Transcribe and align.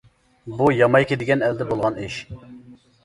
بۇ 0.61 0.69
يامايكا 0.77 1.19
دېگەن 1.23 1.43
ئەلدە 1.49 1.67
بولغان 1.75 2.01
ئىش. 2.07 2.17